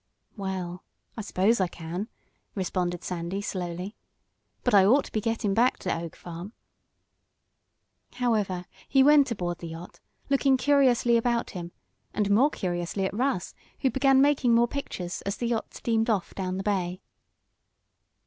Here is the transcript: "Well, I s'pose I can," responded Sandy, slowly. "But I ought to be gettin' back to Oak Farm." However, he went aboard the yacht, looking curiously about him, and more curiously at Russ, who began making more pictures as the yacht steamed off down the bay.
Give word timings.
"Well, 0.35 0.83
I 1.15 1.21
s'pose 1.21 1.61
I 1.61 1.67
can," 1.67 2.09
responded 2.55 3.03
Sandy, 3.03 3.39
slowly. 3.39 3.95
"But 4.63 4.73
I 4.73 4.83
ought 4.83 5.05
to 5.05 5.11
be 5.11 5.21
gettin' 5.21 5.53
back 5.53 5.77
to 5.77 5.95
Oak 5.95 6.15
Farm." 6.15 6.53
However, 8.13 8.65
he 8.89 9.03
went 9.03 9.29
aboard 9.29 9.59
the 9.59 9.67
yacht, 9.67 9.99
looking 10.27 10.57
curiously 10.57 11.17
about 11.17 11.51
him, 11.51 11.71
and 12.15 12.31
more 12.31 12.49
curiously 12.49 13.05
at 13.05 13.13
Russ, 13.13 13.53
who 13.81 13.91
began 13.91 14.23
making 14.23 14.55
more 14.55 14.67
pictures 14.67 15.21
as 15.21 15.37
the 15.37 15.45
yacht 15.49 15.71
steamed 15.75 16.09
off 16.09 16.33
down 16.33 16.57
the 16.57 16.63
bay. 16.63 17.03